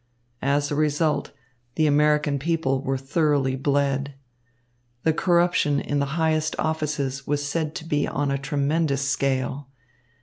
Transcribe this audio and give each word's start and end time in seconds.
As 0.41 0.71
a 0.71 0.75
result, 0.75 1.29
the 1.75 1.85
American 1.85 2.39
people 2.39 2.81
were 2.81 2.97
thoroughly 2.97 3.55
bled. 3.55 4.15
The 5.03 5.13
corruption 5.13 5.79
in 5.79 5.99
the 5.99 6.07
highest 6.17 6.55
offices 6.57 7.27
was 7.27 7.47
said 7.47 7.75
to 7.75 7.85
be 7.85 8.07
on 8.07 8.31
a 8.31 8.39
tremendous 8.39 9.03
scale. 9.07 9.69